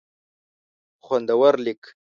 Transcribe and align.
خوندور 1.05 1.53
لیک 1.65 1.81